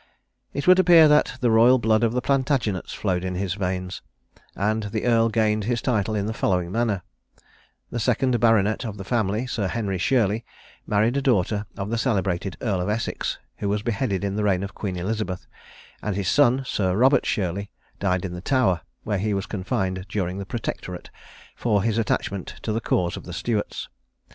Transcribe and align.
It 0.51 0.65
would 0.65 0.79
appear 0.79 1.07
that 1.07 1.33
the 1.41 1.51
royal 1.51 1.77
blood 1.77 2.03
of 2.03 2.11
the 2.11 2.23
Plantagenets 2.23 2.91
flowed 2.91 3.23
in 3.23 3.35
his 3.35 3.53
veins, 3.53 4.01
and 4.55 4.81
the 4.85 5.05
earl 5.05 5.29
gained 5.29 5.65
his 5.65 5.79
title 5.79 6.15
in 6.15 6.25
the 6.25 6.33
following 6.33 6.71
manner: 6.71 7.03
The 7.91 7.99
second 7.99 8.39
baronet 8.39 8.83
of 8.83 8.97
the 8.97 9.03
family, 9.03 9.45
Sir 9.45 9.67
Henry 9.67 9.99
Shirley, 9.99 10.43
married 10.87 11.17
a 11.17 11.21
daughter 11.21 11.67
of 11.77 11.91
the 11.91 11.99
celebrated 11.99 12.57
Earl 12.61 12.81
of 12.81 12.89
Essex, 12.89 13.37
who 13.57 13.69
was 13.69 13.83
beheaded 13.83 14.23
in 14.23 14.35
the 14.35 14.43
reign 14.43 14.63
of 14.63 14.73
Queen 14.73 14.95
Elizabeth; 14.95 15.45
and 16.01 16.15
his 16.15 16.27
son, 16.27 16.63
Sir 16.65 16.95
Robert 16.95 17.27
Shirley, 17.27 17.69
died 17.99 18.25
in 18.25 18.33
the 18.33 18.41
Tower, 18.41 18.81
where 19.03 19.19
he 19.19 19.35
was 19.35 19.45
confined 19.45 20.07
during 20.09 20.39
the 20.39 20.47
Protectorate, 20.47 21.11
for 21.55 21.83
his 21.83 21.99
attachment 21.99 22.55
to 22.63 22.73
the 22.73 22.81
cause 22.81 23.17
of 23.17 23.25
the 23.25 23.33
Stuarts. 23.33 23.87